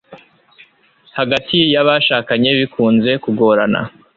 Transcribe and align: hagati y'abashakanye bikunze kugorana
hagati 1.17 1.57
y'abashakanye 1.73 2.49
bikunze 2.59 3.11
kugorana 3.23 3.79